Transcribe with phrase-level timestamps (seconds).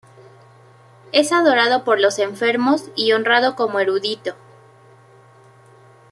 [1.11, 4.33] Es adorado por los enfermos y honrado como erudito.